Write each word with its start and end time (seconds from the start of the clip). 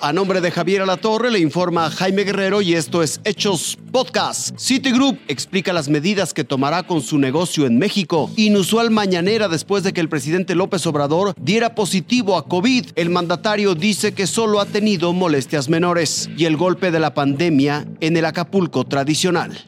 A 0.00 0.12
nombre 0.12 0.42
de 0.42 0.50
Javier 0.50 0.82
Alatorre 0.82 1.30
le 1.30 1.38
informa 1.38 1.90
Jaime 1.90 2.24
Guerrero 2.24 2.60
y 2.60 2.74
esto 2.74 3.02
es 3.02 3.20
Hechos 3.24 3.78
Podcast. 3.90 4.54
Citigroup 4.58 5.18
explica 5.26 5.72
las 5.72 5.88
medidas 5.88 6.34
que 6.34 6.44
tomará 6.44 6.82
con 6.82 7.00
su 7.00 7.18
negocio 7.18 7.64
en 7.64 7.78
México. 7.78 8.30
Inusual 8.36 8.90
mañanera 8.90 9.48
después 9.48 9.82
de 9.84 9.94
que 9.94 10.02
el 10.02 10.10
presidente 10.10 10.54
López 10.54 10.86
Obrador 10.86 11.34
diera 11.40 11.74
positivo 11.74 12.36
a 12.36 12.46
COVID. 12.46 12.90
El 12.94 13.08
mandatario 13.08 13.74
dice 13.74 14.12
que 14.12 14.26
solo 14.26 14.60
ha 14.60 14.66
tenido 14.66 15.14
molestias 15.14 15.70
menores. 15.70 16.28
Y 16.36 16.44
el 16.44 16.58
golpe 16.58 16.90
de 16.90 17.00
la 17.00 17.14
pandemia 17.14 17.86
en 18.00 18.16
el 18.18 18.26
Acapulco 18.26 18.84
tradicional. 18.84 19.58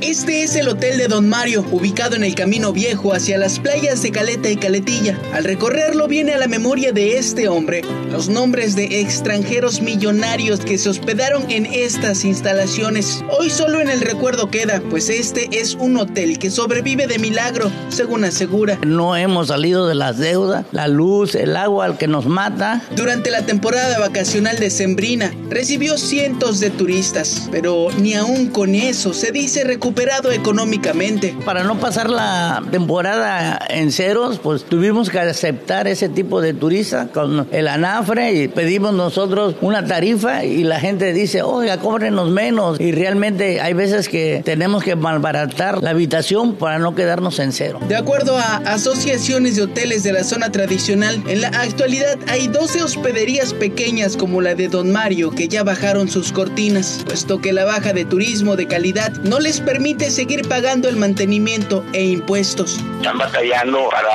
Este 0.00 0.44
es 0.44 0.54
el 0.54 0.68
Hotel 0.68 0.96
de 0.96 1.08
Don 1.08 1.28
Mario, 1.28 1.66
ubicado 1.72 2.14
en 2.14 2.22
el 2.22 2.36
Camino 2.36 2.72
Viejo 2.72 3.12
hacia 3.12 3.36
las 3.36 3.58
playas 3.58 4.00
de 4.00 4.12
Caleta 4.12 4.48
y 4.48 4.56
Caletilla. 4.56 5.18
Al 5.32 5.42
recorrerlo 5.42 6.06
viene 6.06 6.34
a 6.34 6.38
la 6.38 6.46
memoria 6.46 6.92
de 6.92 7.18
este 7.18 7.48
hombre 7.48 7.82
los 8.08 8.28
nombres 8.28 8.76
de 8.76 9.00
extranjeros 9.00 9.82
millonarios 9.82 10.60
que 10.60 10.78
se 10.78 10.88
hospedaron 10.88 11.50
en 11.50 11.66
estas 11.66 12.24
instalaciones. 12.24 13.24
Hoy 13.38 13.50
solo 13.50 13.80
en 13.80 13.90
el 13.90 14.00
recuerdo 14.00 14.50
queda, 14.50 14.80
pues 14.88 15.10
este 15.10 15.48
es 15.50 15.74
un 15.74 15.96
hotel 15.96 16.38
que 16.38 16.50
sobrevive 16.50 17.08
de 17.08 17.18
milagro, 17.18 17.70
según 17.88 18.24
asegura. 18.24 18.78
No 18.86 19.16
hemos 19.16 19.48
salido 19.48 19.88
de 19.88 19.96
las 19.96 20.16
deudas, 20.18 20.64
la 20.70 20.86
luz, 20.86 21.34
el 21.34 21.56
agua, 21.56 21.86
al 21.86 21.98
que 21.98 22.06
nos 22.06 22.26
mata. 22.26 22.82
Durante 22.94 23.32
la 23.32 23.44
temporada 23.44 23.98
vacacional 23.98 24.58
de 24.60 24.70
Sembrina, 24.70 25.34
recibió 25.50 25.98
cientos 25.98 26.60
de 26.60 26.70
turistas, 26.70 27.48
pero 27.50 27.88
ni 27.98 28.14
aún 28.14 28.46
con 28.46 28.76
eso 28.76 29.12
se 29.12 29.32
dice 29.32 29.64
recuperar 29.64 29.87
recuperado 29.88 30.30
económicamente. 30.32 31.34
Para 31.46 31.64
no 31.64 31.80
pasar 31.80 32.10
la 32.10 32.62
temporada 32.70 33.58
en 33.70 33.90
ceros, 33.90 34.38
pues 34.38 34.64
tuvimos 34.64 35.08
que 35.08 35.18
aceptar 35.18 35.88
ese 35.88 36.10
tipo 36.10 36.42
de 36.42 36.52
turista 36.52 37.08
con 37.08 37.48
el 37.52 37.68
anafre 37.68 38.34
y 38.34 38.48
pedimos 38.48 38.92
nosotros 38.92 39.54
una 39.62 39.86
tarifa 39.86 40.44
y 40.44 40.64
la 40.64 40.78
gente 40.78 41.14
dice, 41.14 41.40
oiga, 41.40 41.78
cóbrenos 41.78 42.28
menos. 42.28 42.78
Y 42.80 42.92
realmente 42.92 43.62
hay 43.62 43.72
veces 43.72 44.10
que 44.10 44.42
tenemos 44.44 44.84
que 44.84 44.94
malbaratar 44.94 45.82
la 45.82 45.90
habitación 45.90 46.56
para 46.56 46.78
no 46.78 46.94
quedarnos 46.94 47.38
en 47.38 47.52
cero. 47.52 47.80
De 47.88 47.96
acuerdo 47.96 48.36
a 48.36 48.56
asociaciones 48.66 49.56
de 49.56 49.62
hoteles 49.62 50.02
de 50.02 50.12
la 50.12 50.22
zona 50.22 50.52
tradicional, 50.52 51.22
en 51.28 51.40
la 51.40 51.48
actualidad 51.48 52.18
hay 52.26 52.48
12 52.48 52.82
hospederías 52.82 53.54
pequeñas 53.54 54.18
como 54.18 54.42
la 54.42 54.54
de 54.54 54.68
Don 54.68 54.92
Mario 54.92 55.30
que 55.30 55.48
ya 55.48 55.62
bajaron 55.62 56.10
sus 56.10 56.30
cortinas, 56.30 57.04
puesto 57.06 57.40
que 57.40 57.54
la 57.54 57.64
baja 57.64 57.94
de 57.94 58.04
turismo 58.04 58.54
de 58.54 58.66
calidad 58.66 59.12
no 59.22 59.40
les 59.40 59.62
permite 59.62 59.77
permite 59.78 60.10
seguir 60.10 60.48
pagando 60.48 60.88
el 60.88 60.96
mantenimiento 60.96 61.84
e 61.92 62.02
impuestos. 62.02 62.80
Están 62.96 63.16
batallando 63.16 63.88
para 63.90 64.10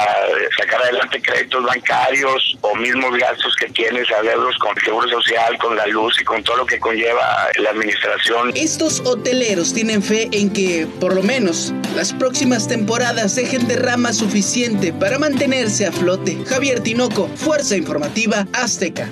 sacar 0.57 0.81
adelante 0.81 1.21
créditos 1.21 1.63
bancarios 1.63 2.57
o 2.59 2.75
mismos 2.75 3.17
gastos 3.17 3.55
que 3.55 3.69
tienes 3.69 4.05
a 4.11 4.21
deudos 4.23 4.57
con 4.57 4.77
el 4.77 4.83
Seguro 4.83 5.07
Social, 5.07 5.57
con 5.59 5.77
la 5.77 5.87
luz 5.87 6.19
y 6.19 6.25
con 6.25 6.43
todo 6.43 6.57
lo 6.57 6.65
que 6.65 6.77
conlleva 6.81 7.47
la 7.59 7.69
administración. 7.69 8.51
Estos 8.55 8.99
hoteleros 9.05 9.73
tienen 9.73 10.03
fe 10.03 10.27
en 10.33 10.51
que, 10.51 10.85
por 10.99 11.15
lo 11.15 11.23
menos, 11.23 11.73
las 11.95 12.11
próximas 12.11 12.67
temporadas 12.67 13.33
dejen 13.33 13.65
derrama 13.65 14.11
suficiente 14.11 14.91
para 14.91 15.17
mantenerse 15.17 15.85
a 15.85 15.93
flote. 15.93 16.43
Javier 16.45 16.81
Tinoco, 16.81 17.29
Fuerza 17.37 17.77
Informativa 17.77 18.45
Azteca. 18.51 19.07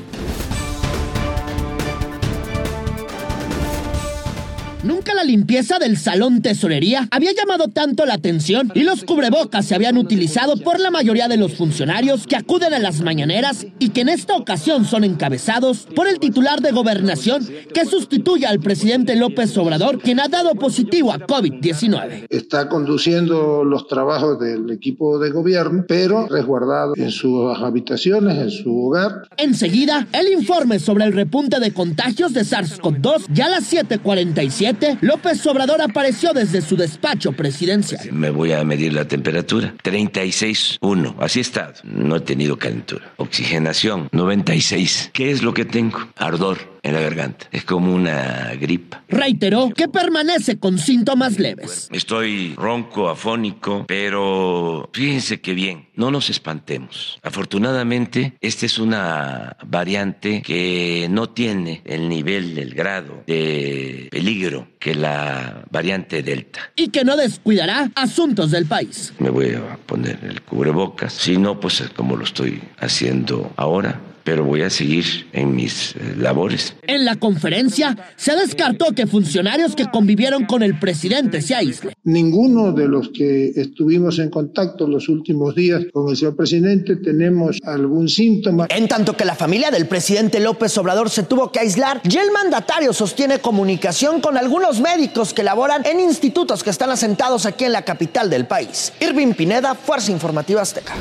Nunca 4.92 5.14
la 5.14 5.24
limpieza 5.24 5.80
del 5.80 5.96
salón 5.96 6.42
tesorería 6.42 7.08
había 7.12 7.32
llamado 7.32 7.70
tanto 7.70 8.06
la 8.06 8.16
atención 8.16 8.74
y 8.76 8.84
los 8.84 9.06
cubrebocas 9.06 9.66
se 9.66 9.74
habían 9.74 9.98
utilizado 9.98 10.58
por 10.58 10.82
la 10.82 10.92
mayoría 10.92 11.30
de 11.30 11.38
los 11.38 11.54
funcionarios 11.54 12.28
que 12.28 12.36
acuden 12.36 12.74
a 12.74 12.80
las 12.80 13.00
mañaneras 13.00 13.66
y 13.80 13.90
que 13.92 14.02
en 14.02 14.10
esta 14.10 14.36
ocasión 14.36 14.84
son 14.84 15.06
encabezados 15.06 15.88
por 15.96 16.10
el 16.10 16.20
titular 16.20 16.60
de 16.60 16.74
gobernación 16.74 17.48
que 17.74 17.86
sustituye 17.86 18.46
al 18.46 18.60
presidente 18.60 19.16
López 19.16 19.58
Obrador, 19.58 19.98
quien 20.00 20.20
ha 20.20 20.28
dado 20.28 20.56
positivo 20.56 21.14
a 21.14 21.20
COVID-19. 21.20 22.26
Está 22.30 22.68
conduciendo 22.68 23.64
los 23.64 23.88
trabajos 23.88 24.42
del 24.42 24.70
equipo 24.72 25.20
de 25.20 25.30
gobierno, 25.30 25.86
pero 25.88 26.28
resguardado 26.28 26.96
en 26.98 27.12
sus 27.12 27.58
habitaciones, 27.58 28.38
en 28.38 28.52
su 28.52 28.88
hogar. 28.88 29.30
Enseguida, 29.38 30.06
el 30.12 30.34
informe 30.34 30.80
sobre 30.80 31.06
el 31.06 31.14
repunte 31.14 31.62
de 31.62 31.72
contagios 31.72 32.34
de 32.34 32.42
SARS-CoV-2 32.42 33.28
ya 33.32 33.46
a 33.46 33.50
las 33.50 33.72
7:47 33.72 34.81
López 35.02 35.46
Obrador 35.48 35.82
apareció 35.82 36.34
desde 36.34 36.62
su 36.62 36.76
despacho 36.76 37.32
presidencial. 37.32 38.12
Me 38.12 38.30
voy 38.30 38.54
a 38.54 38.64
medir 38.64 38.94
la 38.94 39.08
temperatura. 39.08 39.74
36.1. 39.84 41.16
Así 41.20 41.40
está. 41.40 41.74
No 41.84 42.16
he 42.16 42.22
tenido 42.22 42.58
calentura. 42.58 43.14
Oxigenación 43.18 44.10
96. 44.12 45.12
¿Qué 45.14 45.32
es 45.32 45.44
lo 45.44 45.54
que 45.54 45.66
tengo? 45.66 46.00
Ardor 46.16 46.71
en 46.84 46.94
la 46.94 47.02
garganta. 47.02 47.48
Es 47.52 47.64
como 47.64 47.94
una 47.94 48.54
gripa. 48.60 49.04
Reiteró 49.08 49.72
que 49.76 49.88
permanece 49.88 50.58
con 50.58 50.78
síntomas 50.78 51.40
leves. 51.40 51.90
Estoy 51.92 52.56
ronco, 52.56 53.10
afónico, 53.10 53.86
pero 53.88 54.90
fíjense 54.94 55.42
que 55.42 55.54
bien, 55.54 55.88
no 55.96 56.12
nos 56.12 56.30
espantemos. 56.30 57.20
Afortunadamente, 57.24 58.34
esta 58.42 58.66
es 58.66 58.80
una 58.80 59.58
variante 59.66 60.42
que 60.42 61.08
no 61.10 61.30
tiene 61.30 61.82
el 61.86 62.10
nivel, 62.10 62.58
el 62.58 62.74
grado 62.74 63.24
de 63.28 64.08
peligro 64.12 64.68
que 64.80 64.96
la 64.96 65.64
variante 65.70 66.24
Delta. 66.24 66.72
Y 66.76 66.90
que 66.90 67.04
no 67.04 67.16
descuidará 67.16 67.92
asuntos 67.96 68.52
del 68.52 68.66
país. 68.66 69.14
Me 69.20 69.30
voy 69.30 69.54
a 69.54 69.78
poner 69.86 70.20
el 70.24 70.42
cubrebocas, 70.42 71.14
si 71.14 71.38
no, 71.38 71.60
pues 71.60 71.84
como 71.96 72.16
lo 72.16 72.24
estoy 72.24 72.62
haciendo 72.80 73.52
ahora 73.56 74.00
pero 74.24 74.44
voy 74.44 74.62
a 74.62 74.70
seguir 74.70 75.28
en 75.34 75.56
mis 75.56 75.96
eh, 75.96 76.16
labores. 76.18 76.76
En 76.84 77.06
la 77.06 77.16
conferencia 77.16 77.98
se 78.16 78.36
descartó 78.36 78.94
que 78.94 79.08
funcionarios 79.08 79.76
que 79.76 79.90
convivieron 79.90 80.46
con 80.46 80.64
el 80.64 80.80
presidente 80.80 81.42
se 81.42 81.56
aíslen. 81.56 81.94
Ninguno 82.04 82.72
de 82.74 82.88
los 82.88 83.10
que 83.10 83.50
estuvimos 83.56 84.20
en 84.20 84.30
contacto 84.30 84.88
los 84.88 85.10
últimos 85.10 85.56
días 85.56 85.84
con 85.94 86.10
el 86.10 86.16
señor 86.16 86.36
presidente 86.36 86.96
tenemos 86.98 87.60
algún 87.64 88.08
síntoma. 88.08 88.68
En 88.70 88.88
tanto 88.88 89.16
que 89.16 89.26
la 89.26 89.36
familia 89.36 89.72
del 89.72 89.88
presidente 89.88 90.40
López 90.40 90.78
Obrador 90.78 91.10
se 91.10 91.24
tuvo 91.24 91.52
que 91.52 91.60
aislar, 91.60 92.02
y 92.04 92.18
el 92.18 92.32
mandatario 92.32 92.94
sostiene 92.94 93.40
comunicación 93.40 94.22
con 94.22 94.38
algunos 94.38 94.80
médicos 94.82 95.34
que 95.34 95.44
laboran 95.44 95.86
en 95.86 96.00
institutos 96.00 96.64
que 96.64 96.70
están 96.70 96.90
asentados 96.90 97.46
aquí 97.46 97.66
en 97.66 97.74
la 97.74 97.84
capital 97.84 98.30
del 98.30 98.46
país. 98.46 98.94
Irving 99.00 99.34
Pineda, 99.34 99.76
Fuerza 99.76 100.12
Informativa 100.12 100.62
Azteca. 100.62 100.94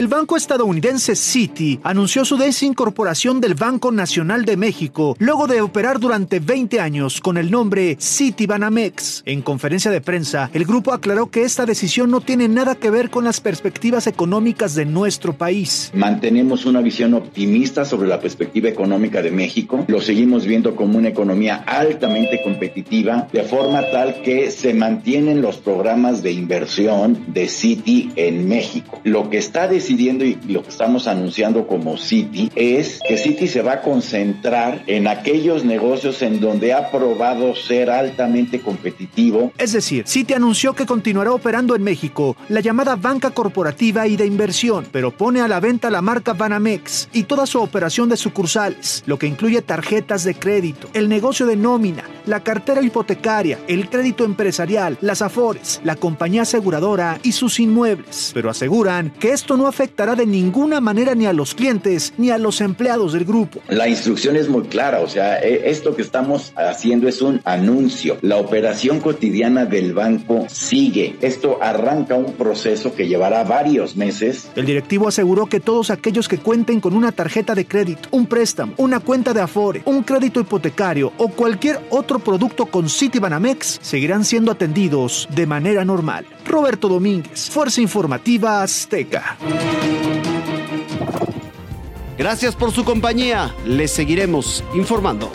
El 0.00 0.08
banco 0.08 0.38
estadounidense 0.38 1.14
Citi 1.14 1.78
anunció 1.82 2.24
su 2.24 2.38
desincorporación 2.38 3.38
del 3.38 3.52
Banco 3.54 3.92
Nacional 3.92 4.46
de 4.46 4.56
México 4.56 5.14
luego 5.18 5.46
de 5.46 5.60
operar 5.60 6.00
durante 6.00 6.40
20 6.40 6.80
años 6.80 7.20
con 7.20 7.36
el 7.36 7.50
nombre 7.50 7.98
Citibanamex. 8.00 9.22
En 9.26 9.42
conferencia 9.42 9.90
de 9.90 10.00
prensa, 10.00 10.48
el 10.54 10.64
grupo 10.64 10.94
aclaró 10.94 11.30
que 11.30 11.42
esta 11.42 11.66
decisión 11.66 12.10
no 12.10 12.22
tiene 12.22 12.48
nada 12.48 12.76
que 12.76 12.88
ver 12.88 13.10
con 13.10 13.24
las 13.24 13.42
perspectivas 13.42 14.06
económicas 14.06 14.74
de 14.74 14.86
nuestro 14.86 15.34
país. 15.36 15.90
Mantenemos 15.92 16.64
una 16.64 16.80
visión 16.80 17.12
optimista 17.12 17.84
sobre 17.84 18.08
la 18.08 18.20
perspectiva 18.20 18.70
económica 18.70 19.20
de 19.20 19.32
México. 19.32 19.84
Lo 19.86 20.00
seguimos 20.00 20.46
viendo 20.46 20.76
como 20.76 20.96
una 20.96 21.08
economía 21.08 21.56
altamente 21.66 22.40
competitiva, 22.42 23.28
de 23.34 23.42
forma 23.42 23.82
tal 23.90 24.22
que 24.22 24.50
se 24.50 24.72
mantienen 24.72 25.42
los 25.42 25.58
programas 25.58 26.22
de 26.22 26.32
inversión 26.32 27.22
de 27.26 27.48
Citi 27.48 28.12
en 28.16 28.48
México. 28.48 28.98
Lo 29.04 29.28
que 29.28 29.36
está 29.36 29.68
y 29.90 30.38
lo 30.52 30.62
que 30.62 30.68
estamos 30.68 31.08
anunciando 31.08 31.66
como 31.66 31.96
City 31.96 32.50
es 32.54 33.00
que 33.06 33.16
City 33.16 33.48
se 33.48 33.60
va 33.60 33.72
a 33.72 33.82
concentrar 33.82 34.84
en 34.86 35.08
aquellos 35.08 35.64
negocios 35.64 36.22
en 36.22 36.40
donde 36.40 36.72
ha 36.72 36.90
probado 36.92 37.56
ser 37.56 37.90
altamente 37.90 38.60
competitivo. 38.60 39.52
Es 39.58 39.72
decir, 39.72 40.04
City 40.06 40.34
anunció 40.34 40.74
que 40.74 40.86
continuará 40.86 41.32
operando 41.32 41.74
en 41.74 41.82
México 41.82 42.36
la 42.48 42.60
llamada 42.60 42.94
banca 42.94 43.32
corporativa 43.32 44.06
y 44.06 44.16
de 44.16 44.26
inversión, 44.26 44.86
pero 44.92 45.10
pone 45.10 45.40
a 45.40 45.48
la 45.48 45.58
venta 45.58 45.90
la 45.90 46.02
marca 46.02 46.34
Banamex 46.34 47.08
y 47.12 47.24
toda 47.24 47.46
su 47.46 47.60
operación 47.60 48.08
de 48.08 48.16
sucursales, 48.16 49.02
lo 49.06 49.18
que 49.18 49.26
incluye 49.26 49.60
tarjetas 49.60 50.22
de 50.22 50.34
crédito, 50.34 50.88
el 50.92 51.08
negocio 51.08 51.46
de 51.46 51.56
nómina, 51.56 52.04
la 52.26 52.44
cartera 52.44 52.80
hipotecaria, 52.80 53.58
el 53.66 53.88
crédito 53.88 54.24
empresarial, 54.24 54.98
las 55.00 55.20
afores, 55.20 55.80
la 55.82 55.96
compañía 55.96 56.42
aseguradora 56.42 57.18
y 57.24 57.32
sus 57.32 57.58
inmuebles. 57.58 58.30
Pero 58.32 58.50
aseguran 58.50 59.10
que 59.18 59.32
esto 59.32 59.56
no 59.56 59.66
afectará 59.70 60.14
de 60.14 60.26
ninguna 60.26 60.80
manera 60.80 61.14
ni 61.14 61.26
a 61.26 61.32
los 61.32 61.54
clientes 61.54 62.12
ni 62.18 62.30
a 62.30 62.38
los 62.38 62.60
empleados 62.60 63.14
del 63.14 63.24
grupo. 63.24 63.60
La 63.68 63.88
instrucción 63.88 64.36
es 64.36 64.48
muy 64.48 64.64
clara, 64.64 65.00
o 65.00 65.08
sea, 65.08 65.38
e, 65.40 65.70
esto 65.70 65.96
que 65.96 66.02
estamos 66.02 66.52
haciendo 66.56 67.08
es 67.08 67.22
un 67.22 67.40
anuncio. 67.44 68.18
La 68.20 68.36
operación 68.36 69.00
cotidiana 69.00 69.64
del 69.64 69.94
banco 69.94 70.46
sigue. 70.48 71.16
Esto 71.20 71.58
arranca 71.62 72.14
un 72.14 72.34
proceso 72.34 72.94
que 72.94 73.08
llevará 73.08 73.44
varios 73.44 73.96
meses. 73.96 74.50
El 74.56 74.66
directivo 74.66 75.08
aseguró 75.08 75.46
que 75.46 75.60
todos 75.60 75.90
aquellos 75.90 76.28
que 76.28 76.38
cuenten 76.38 76.80
con 76.80 76.94
una 76.94 77.12
tarjeta 77.12 77.54
de 77.54 77.66
crédito, 77.66 78.08
un 78.10 78.26
préstamo, 78.26 78.74
una 78.76 79.00
cuenta 79.00 79.32
de 79.32 79.40
Afore, 79.40 79.82
un 79.84 80.02
crédito 80.02 80.40
hipotecario 80.40 81.12
o 81.16 81.28
cualquier 81.28 81.80
otro 81.90 82.18
producto 82.18 82.66
con 82.66 82.88
Citibanamex 82.88 83.78
seguirán 83.82 84.24
siendo 84.24 84.52
atendidos 84.52 85.28
de 85.34 85.46
manera 85.46 85.84
normal. 85.84 86.26
Roberto 86.50 86.88
Domínguez, 86.88 87.48
Fuerza 87.48 87.80
Informativa 87.80 88.62
Azteca. 88.62 89.36
Gracias 92.18 92.54
por 92.54 92.72
su 92.72 92.84
compañía, 92.84 93.54
les 93.64 93.90
seguiremos 93.90 94.62
informando. 94.74 95.30